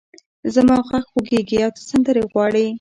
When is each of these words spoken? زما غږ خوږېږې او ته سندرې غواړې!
زما 0.55 0.75
غږ 0.89 1.03
خوږېږې 1.11 1.57
او 1.65 1.71
ته 1.75 1.81
سندرې 1.89 2.23
غواړې! 2.31 2.65